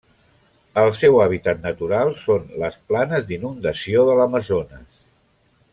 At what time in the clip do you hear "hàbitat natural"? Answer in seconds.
1.25-2.15